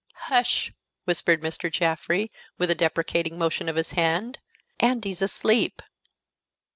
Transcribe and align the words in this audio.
"Hush!" 0.31 0.71
whispered 1.05 1.43
Mr. 1.43 1.71
Jaffrey, 1.71 2.31
with 2.57 2.71
a 2.71 2.73
deprecating 2.73 3.37
motion 3.37 3.69
of 3.69 3.75
his 3.75 3.91
hand. 3.91 4.39
"Andy's 4.79 5.21
asleep!" 5.21 5.79